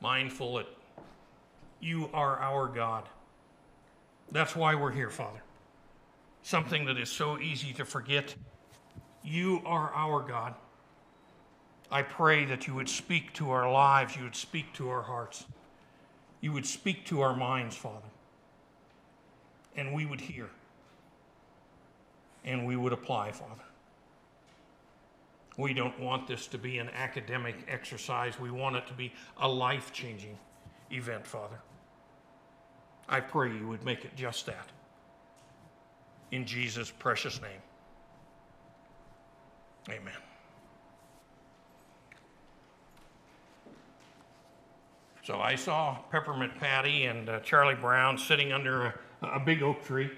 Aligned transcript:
mindful 0.00 0.56
that 0.56 0.66
you 1.80 2.10
are 2.12 2.38
our 2.38 2.66
God. 2.68 3.04
That's 4.30 4.54
why 4.54 4.74
we're 4.74 4.92
here, 4.92 5.10
Father. 5.10 5.40
Something 6.42 6.84
that 6.86 6.98
is 6.98 7.10
so 7.10 7.38
easy 7.38 7.72
to 7.74 7.84
forget. 7.84 8.34
You 9.22 9.62
are 9.64 9.90
our 9.94 10.20
God. 10.20 10.54
I 11.90 12.02
pray 12.02 12.44
that 12.44 12.66
you 12.66 12.74
would 12.74 12.88
speak 12.88 13.32
to 13.34 13.50
our 13.50 13.70
lives, 13.70 14.16
you 14.16 14.24
would 14.24 14.36
speak 14.36 14.74
to 14.74 14.90
our 14.90 15.02
hearts, 15.02 15.46
you 16.40 16.52
would 16.52 16.66
speak 16.66 17.06
to 17.06 17.22
our 17.22 17.34
minds, 17.34 17.76
Father, 17.76 18.08
and 19.74 19.94
we 19.94 20.04
would 20.04 20.20
hear 20.20 20.50
and 22.44 22.66
we 22.66 22.76
would 22.76 22.92
apply, 22.92 23.32
Father. 23.32 23.62
We 25.58 25.74
don't 25.74 25.98
want 25.98 26.28
this 26.28 26.46
to 26.46 26.58
be 26.58 26.78
an 26.78 26.88
academic 26.90 27.56
exercise. 27.68 28.38
We 28.38 28.52
want 28.52 28.76
it 28.76 28.86
to 28.86 28.94
be 28.94 29.12
a 29.38 29.48
life 29.48 29.92
changing 29.92 30.38
event, 30.90 31.26
Father. 31.26 31.58
I 33.08 33.20
pray 33.20 33.52
you 33.52 33.66
would 33.66 33.84
make 33.84 34.04
it 34.04 34.14
just 34.14 34.46
that. 34.46 34.68
In 36.30 36.46
Jesus' 36.46 36.92
precious 36.92 37.42
name. 37.42 37.60
Amen. 39.90 40.14
So 45.24 45.40
I 45.40 45.56
saw 45.56 45.98
Peppermint 46.12 46.56
Patty 46.58 47.06
and 47.06 47.28
uh, 47.28 47.40
Charlie 47.40 47.74
Brown 47.74 48.16
sitting 48.16 48.52
under 48.52 48.86
a, 48.86 48.94
a 49.22 49.40
big 49.40 49.62
oak 49.62 49.84
tree. 49.84 50.10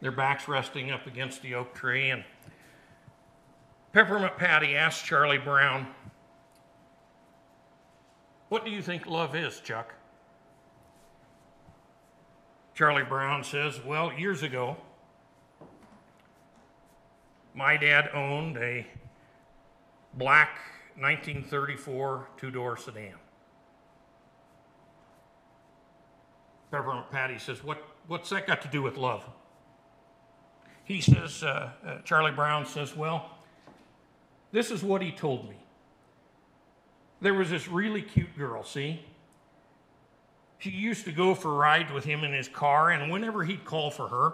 Their 0.00 0.12
backs 0.12 0.48
resting 0.48 0.90
up 0.90 1.06
against 1.06 1.42
the 1.42 1.54
oak 1.54 1.74
tree. 1.74 2.10
And 2.10 2.24
Peppermint 3.92 4.36
Patty 4.36 4.76
asked 4.76 5.04
Charlie 5.04 5.38
Brown, 5.38 5.88
What 8.48 8.64
do 8.64 8.70
you 8.70 8.82
think 8.82 9.06
love 9.06 9.34
is, 9.34 9.60
Chuck? 9.60 9.94
Charlie 12.74 13.02
Brown 13.02 13.42
says, 13.42 13.80
Well, 13.84 14.12
years 14.12 14.44
ago, 14.44 14.76
my 17.52 17.76
dad 17.76 18.10
owned 18.14 18.56
a 18.58 18.86
black 20.14 20.58
1934 20.96 22.28
two 22.36 22.50
door 22.50 22.76
sedan. 22.76 23.14
Peppermint 26.70 27.10
Patty 27.10 27.38
says, 27.38 27.64
what, 27.64 27.82
What's 28.06 28.30
that 28.30 28.46
got 28.46 28.62
to 28.62 28.68
do 28.68 28.82
with 28.82 28.96
love? 28.96 29.28
He 30.84 31.00
says, 31.00 31.42
uh, 31.42 31.70
uh, 31.84 31.98
Charlie 32.02 32.30
Brown 32.32 32.64
says, 32.66 32.96
Well, 32.96 33.30
this 34.52 34.70
is 34.70 34.82
what 34.82 35.02
he 35.02 35.12
told 35.12 35.48
me. 35.48 35.56
There 37.20 37.34
was 37.34 37.50
this 37.50 37.68
really 37.68 38.02
cute 38.02 38.36
girl, 38.36 38.64
see? 38.64 39.04
She 40.58 40.70
used 40.70 41.04
to 41.04 41.12
go 41.12 41.34
for 41.34 41.54
rides 41.54 41.92
with 41.92 42.04
him 42.04 42.24
in 42.24 42.32
his 42.32 42.48
car, 42.48 42.90
and 42.90 43.10
whenever 43.10 43.44
he'd 43.44 43.64
call 43.64 43.90
for 43.90 44.08
her, 44.08 44.32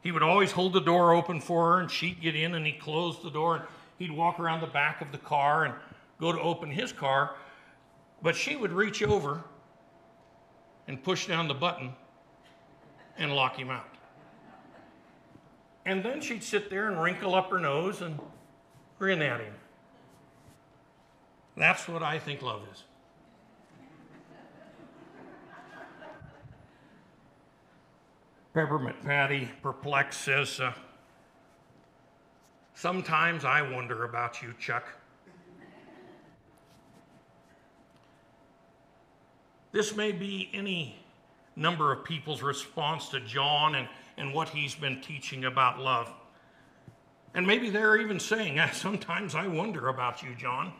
he 0.00 0.12
would 0.12 0.22
always 0.22 0.52
hold 0.52 0.72
the 0.72 0.80
door 0.80 1.12
open 1.12 1.40
for 1.40 1.72
her, 1.72 1.80
and 1.80 1.90
she'd 1.90 2.20
get 2.20 2.36
in, 2.36 2.54
and 2.54 2.66
he'd 2.66 2.80
close 2.80 3.22
the 3.22 3.30
door, 3.30 3.56
and 3.56 3.64
he'd 3.98 4.10
walk 4.10 4.38
around 4.38 4.60
the 4.60 4.66
back 4.66 5.00
of 5.00 5.12
the 5.12 5.18
car 5.18 5.64
and 5.64 5.74
go 6.20 6.32
to 6.32 6.40
open 6.40 6.70
his 6.70 6.92
car. 6.92 7.36
But 8.22 8.36
she 8.36 8.56
would 8.56 8.72
reach 8.72 9.02
over 9.02 9.42
and 10.86 11.02
push 11.02 11.26
down 11.26 11.48
the 11.48 11.54
button 11.54 11.92
and 13.16 13.34
lock 13.34 13.58
him 13.58 13.70
out. 13.70 13.88
And 15.86 16.02
then 16.02 16.20
she'd 16.20 16.42
sit 16.42 16.70
there 16.70 16.88
and 16.88 17.00
wrinkle 17.00 17.34
up 17.34 17.50
her 17.50 17.58
nose 17.58 18.00
and 18.00 18.18
grin 19.04 19.20
at 19.20 19.38
him. 19.38 19.52
That's 21.58 21.86
what 21.86 22.02
I 22.02 22.18
think 22.18 22.40
love 22.40 22.62
is. 22.72 22.84
Peppermint 28.54 29.04
Patty, 29.04 29.50
perplexed, 29.62 30.22
says, 30.22 30.58
uh, 30.58 30.72
Sometimes 32.72 33.44
I 33.44 33.60
wonder 33.60 34.04
about 34.04 34.40
you, 34.40 34.54
Chuck. 34.58 34.86
This 39.72 39.94
may 39.94 40.12
be 40.12 40.48
any 40.54 40.98
number 41.56 41.92
of 41.92 42.04
people's 42.04 42.42
response 42.42 43.10
to 43.10 43.20
John 43.20 43.74
and, 43.74 43.86
and 44.16 44.32
what 44.32 44.48
he's 44.48 44.74
been 44.74 45.02
teaching 45.02 45.44
about 45.44 45.78
love. 45.78 46.10
And 47.34 47.46
maybe 47.46 47.68
they're 47.68 48.00
even 48.00 48.20
saying, 48.20 48.58
ah, 48.60 48.70
Sometimes 48.72 49.34
I 49.34 49.46
wonder 49.48 49.88
about 49.88 50.22
you, 50.22 50.34
John. 50.36 50.72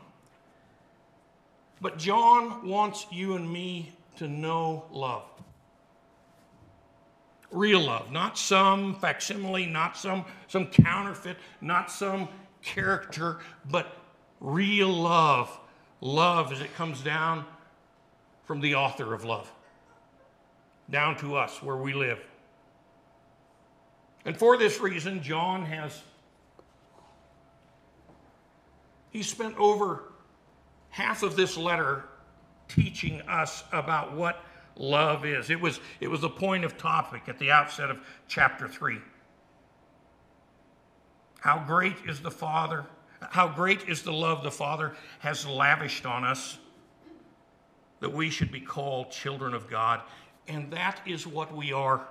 But 1.81 1.98
John 1.98 2.66
wants 2.66 3.06
you 3.10 3.34
and 3.34 3.53
me 3.53 3.92
to 4.16 4.28
know 4.28 4.84
love. 4.91 5.25
Real 7.50 7.81
love, 7.81 8.10
not 8.10 8.38
some 8.38 8.94
facsimile, 8.97 9.66
not 9.66 9.97
some, 9.97 10.25
some 10.48 10.66
counterfeit, 10.66 11.37
not 11.60 11.91
some 11.91 12.28
character, 12.62 13.38
but 13.70 13.97
real 14.41 14.88
love. 14.88 15.60
Love 16.00 16.53
as 16.53 16.60
it 16.60 16.75
comes 16.75 17.00
down 17.00 17.44
from 18.44 18.60
the 18.60 18.75
author 18.75 19.14
of 19.14 19.25
love, 19.25 19.50
down 20.91 21.16
to 21.16 21.37
us 21.37 21.62
where 21.62 21.76
we 21.76 21.94
live. 21.94 22.20
And 24.25 24.37
for 24.37 24.56
this 24.56 24.81
reason, 24.81 25.22
John 25.22 25.64
has 25.64 26.03
he 29.14 29.22
spent 29.22 29.56
over 29.56 30.02
half 30.91 31.22
of 31.22 31.36
this 31.36 31.56
letter 31.56 32.04
teaching 32.69 33.20
us 33.22 33.62
about 33.72 34.12
what 34.12 34.44
love 34.76 35.25
is. 35.25 35.50
It 35.50 35.60
was, 35.60 35.78
it 36.00 36.08
was 36.08 36.20
the 36.20 36.28
point 36.28 36.64
of 36.64 36.76
topic 36.76 37.22
at 37.28 37.38
the 37.38 37.52
outset 37.52 37.91
of 37.91 38.00
chapter 38.26 38.66
3. 38.66 38.98
How 41.41 41.62
great 41.64 41.94
is 42.08 42.20
the 42.22 42.30
Father, 42.30 42.86
how 43.30 43.47
great 43.47 43.88
is 43.88 44.02
the 44.02 44.12
love 44.12 44.42
the 44.42 44.50
Father 44.50 44.97
has 45.20 45.46
lavished 45.46 46.04
on 46.04 46.25
us 46.25 46.58
that 48.00 48.12
we 48.12 48.31
should 48.31 48.50
be 48.50 48.60
called 48.60 49.12
children 49.12 49.54
of 49.54 49.70
God. 49.70 50.00
And 50.48 50.72
that 50.72 51.00
is 51.06 51.25
what 51.25 51.54
we 51.54 51.72
are. 51.72 52.04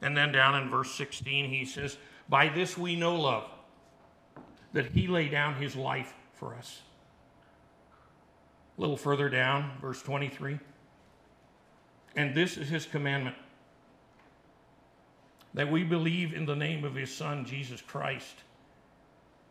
And 0.00 0.16
then 0.16 0.30
down 0.30 0.62
in 0.62 0.70
verse 0.70 0.92
16, 0.92 1.50
he 1.50 1.64
says, 1.64 1.98
By 2.28 2.48
this 2.48 2.78
we 2.78 2.94
know 2.94 3.16
love, 3.16 3.50
that 4.72 4.86
he 4.86 5.06
laid 5.06 5.30
down 5.30 5.54
his 5.54 5.74
life 5.76 6.14
for 6.34 6.54
us. 6.54 6.82
A 8.76 8.80
little 8.80 8.96
further 8.96 9.28
down, 9.28 9.72
verse 9.80 10.02
23. 10.02 10.58
And 12.16 12.34
this 12.34 12.56
is 12.56 12.68
his 12.68 12.86
commandment 12.86 13.36
that 15.54 15.70
we 15.70 15.82
believe 15.82 16.34
in 16.34 16.46
the 16.46 16.54
name 16.54 16.84
of 16.84 16.94
his 16.94 17.14
Son, 17.14 17.44
Jesus 17.44 17.80
Christ, 17.80 18.36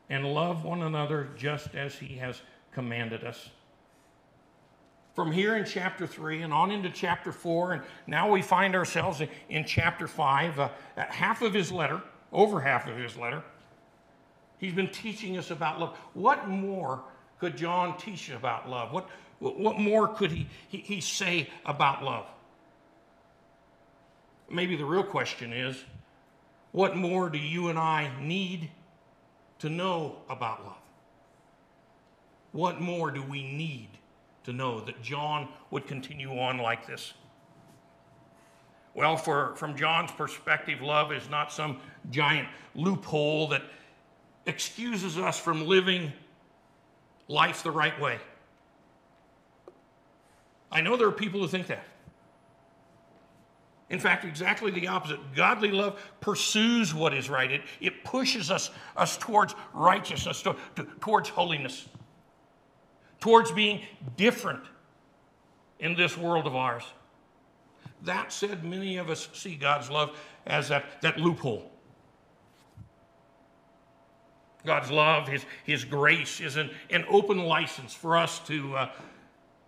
and 0.10 0.26
love 0.26 0.64
one 0.64 0.84
another 0.84 1.30
just 1.36 1.76
as 1.76 1.96
he 1.96 2.16
has 2.16 2.42
commanded 2.72 3.24
us. 3.24 3.50
From 5.16 5.32
here 5.32 5.58
in 5.58 5.66
chapter 5.66 6.06
3 6.06 6.44
and 6.44 6.54
on 6.54 6.70
into 6.70 6.92
chapter 6.92 7.32
4, 7.32 7.74
and 7.74 7.82
now 8.06 8.32
we 8.32 8.42
find 8.42 8.76
ourselves 8.76 9.22
in 9.50 9.66
chapter 9.66 10.08
5, 10.08 10.60
uh, 10.60 10.70
half 10.96 11.42
of 11.42 11.54
his 11.54 11.72
letter, 11.72 12.02
over 12.32 12.62
half 12.62 12.88
of 12.88 12.96
his 12.96 13.18
letter, 13.18 13.44
he's 14.60 14.74
been 14.74 14.90
teaching 14.90 15.38
us 15.38 15.52
about 15.52 15.80
love. 15.80 15.96
What 16.14 16.48
more 16.48 17.04
could 17.40 17.58
John 17.58 17.98
teach 17.98 18.30
about 18.30 18.70
love? 18.70 18.92
What, 18.92 19.10
what 19.40 19.78
more 19.80 20.08
could 20.08 20.32
he, 20.32 20.48
he, 20.70 20.78
he 20.78 21.02
say 21.02 21.50
about 21.66 22.04
love? 22.04 22.26
Maybe 24.50 24.76
the 24.76 24.86
real 24.86 25.04
question 25.04 25.54
is 25.54 25.78
what 26.72 26.96
more 26.96 27.30
do 27.30 27.38
you 27.38 27.70
and 27.70 27.80
I 27.80 28.12
need 28.22 28.70
to 29.60 29.70
know 29.70 30.18
about 30.30 30.64
love? 30.64 30.78
What 32.52 32.82
more 32.82 33.12
do 33.12 33.22
we 33.22 33.44
need 33.44 33.90
to 34.46 34.54
know 34.54 34.80
that 34.82 35.02
John 35.02 35.50
would 35.72 35.86
continue 35.86 36.40
on 36.40 36.58
like 36.58 36.88
this? 36.88 37.14
Well, 38.94 39.16
for, 39.16 39.56
from 39.56 39.78
John's 39.78 40.12
perspective, 40.12 40.82
love 40.82 41.12
is 41.12 41.30
not 41.30 41.52
some 41.52 41.80
giant 42.10 42.48
loophole 42.74 43.48
that 43.50 43.62
excuses 44.48 45.18
us 45.18 45.40
from 45.40 45.68
living 45.68 46.12
life 47.28 47.62
the 47.62 47.72
right 47.72 48.00
way. 48.00 48.18
I 50.72 50.82
know 50.82 50.98
there 50.98 51.08
are 51.08 51.12
people 51.12 51.40
who 51.40 51.48
think 51.48 51.68
that. 51.68 51.84
In 53.90 54.00
fact, 54.00 54.26
exactly 54.26 54.72
the 54.72 54.88
opposite. 54.88 55.20
Godly 55.34 55.72
love 55.72 56.02
pursues 56.20 56.94
what 56.94 57.14
is 57.14 57.30
right. 57.30 57.52
It, 57.52 57.62
it 57.80 58.04
pushes 58.04 58.52
us, 58.52 58.70
us 58.98 59.18
towards 59.18 59.56
righteousness, 59.74 60.42
to, 60.42 60.56
to, 60.76 60.84
towards 61.00 61.30
holiness, 61.30 61.88
towards 63.22 63.52
being 63.52 63.82
different 64.18 64.64
in 65.80 65.96
this 65.96 66.18
world 66.18 66.48
of 66.48 66.56
ours. 66.56 66.84
That 68.04 68.34
said, 68.34 68.64
many 68.64 68.98
of 68.98 69.10
us 69.10 69.30
see 69.34 69.56
God's 69.56 69.90
love 69.90 70.18
as 70.46 70.68
that, 70.70 71.02
that 71.02 71.18
loophole. 71.18 71.72
God's 74.68 74.92
love, 74.92 75.28
His, 75.28 75.46
His 75.64 75.84
grace 75.84 76.40
is 76.40 76.58
an, 76.58 76.70
an 76.92 77.06
open 77.10 77.40
license 77.40 77.94
for 77.94 78.16
us 78.16 78.38
to 78.42 78.76
uh, 78.76 78.90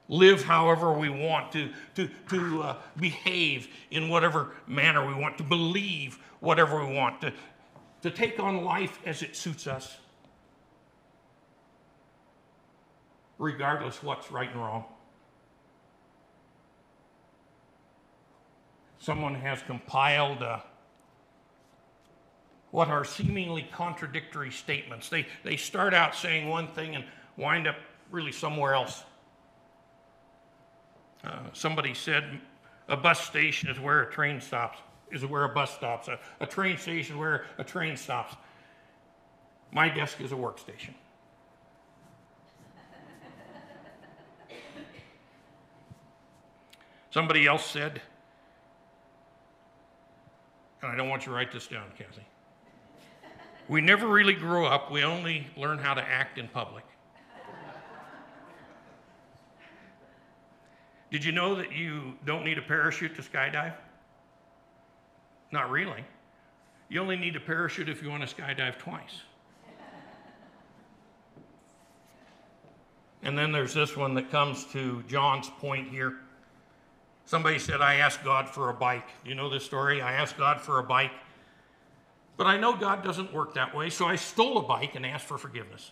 live 0.10 0.44
however 0.44 0.92
we 0.92 1.10
want, 1.10 1.52
to, 1.54 1.70
to, 1.96 2.10
to 2.30 2.62
uh, 2.62 2.76
behave 2.98 3.70
in 3.90 4.10
whatever 4.10 4.52
manner 4.68 5.08
we 5.08 5.14
want, 5.14 5.38
to 5.38 5.44
believe 5.44 6.20
whatever 6.42 6.86
we 6.86 6.94
want, 6.94 7.22
to, 7.22 7.34
to 8.02 8.12
take 8.12 8.40
on 8.40 8.64
life 8.64 9.00
as 9.06 9.24
it 9.24 9.36
suits 9.36 9.66
us, 9.66 9.98
regardless 13.38 14.04
what's 14.04 14.32
right 14.32 14.52
and 14.52 14.60
wrong. 14.60 14.84
Someone 19.00 19.36
has 19.36 19.62
compiled 19.62 20.44
what 22.72 22.88
are 22.88 23.04
seemingly 23.04 23.68
contradictory 23.72 24.52
statements. 24.52 25.10
They, 25.10 25.26
they 25.44 25.58
start 25.58 25.94
out 25.94 26.16
saying 26.16 26.48
one 26.48 26.68
thing 26.68 26.96
and 26.96 27.04
wind 27.38 27.68
up 27.68 27.76
really 28.12 28.32
somewhere 28.32 28.74
else. 28.74 29.04
Uh, 31.24 31.40
somebody 31.54 31.94
said 31.94 32.40
a 32.88 32.96
bus 32.96 33.20
station 33.22 33.70
is 33.70 33.80
where 33.80 34.04
a 34.04 34.12
train 34.12 34.40
stops, 34.40 34.80
is 35.12 35.26
where 35.26 35.44
a 35.44 35.50
bus 35.50 35.74
stops. 35.74 36.08
A, 36.08 36.20
a 36.40 36.46
train 36.46 36.78
station 36.78 37.16
is 37.16 37.20
where 37.20 37.46
a 37.58 37.64
train 37.64 37.98
stops. 37.98 38.36
My 39.72 39.90
desk 39.90 40.22
is 40.22 40.32
a 40.32 40.36
workstation. 40.36 40.94
Somebody 47.12 47.48
else 47.48 47.66
said, 47.66 48.02
and 50.82 50.92
I 50.92 50.96
don't 50.96 51.10
want 51.10 51.26
you 51.26 51.32
to 51.32 51.36
write 51.36 51.52
this 51.52 51.68
down, 51.68 51.86
Kathy. 51.98 52.22
We 53.70 53.82
never 53.82 54.08
really 54.08 54.34
grow 54.34 54.66
up, 54.66 54.92
we 54.92 55.04
only 55.04 55.46
learn 55.56 55.78
how 55.78 55.94
to 55.94 56.02
act 56.02 56.40
in 56.40 56.48
public. 56.48 56.84
Did 61.12 61.24
you 61.24 61.32
know 61.32 61.56
that 61.56 61.72
you 61.72 62.16
don't 62.26 62.44
need 62.44 62.58
a 62.58 62.62
parachute 62.64 63.16
to 63.16 63.22
skydive? 63.22 63.74
Not 65.52 65.70
really. 65.70 66.04
You 66.90 67.00
only 67.00 67.16
need 67.16 67.36
a 67.36 67.40
parachute 67.40 67.90
if 67.90 68.02
you 68.02 68.10
want 68.10 68.28
to 68.28 68.36
skydive 68.36 68.78
twice. 68.78 69.22
And 73.22 73.38
then 73.38 73.52
there's 73.52 73.74
this 73.74 73.96
one 73.96 74.16
that 74.16 74.32
comes 74.32 74.66
to 74.72 75.04
John's 75.08 75.50
point 75.60 75.90
here. 75.90 76.22
Somebody 77.26 77.60
said, 77.60 77.82
I 77.82 77.96
asked 77.96 78.24
God 78.24 78.50
for 78.50 78.70
a 78.70 78.74
bike. 78.74 79.10
You 79.24 79.36
know 79.36 79.50
this 79.50 79.64
story? 79.64 80.02
I 80.02 80.14
asked 80.14 80.38
God 80.38 80.60
for 80.62 80.80
a 80.80 80.84
bike. 80.84 81.12
But 82.40 82.48
I 82.48 82.56
know 82.56 82.74
God 82.74 83.04
doesn't 83.04 83.34
work 83.34 83.56
that 83.56 83.76
way, 83.76 83.90
so 83.90 84.06
I 84.06 84.16
stole 84.16 84.60
a 84.60 84.62
bike 84.62 84.96
and 84.96 85.06
asked 85.06 85.26
for 85.26 85.38
forgiveness. 85.38 85.92